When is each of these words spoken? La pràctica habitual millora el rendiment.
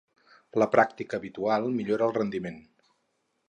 La 0.61 0.67
pràctica 0.75 1.19
habitual 1.21 1.69
millora 1.77 2.07
el 2.09 2.17
rendiment. 2.19 2.61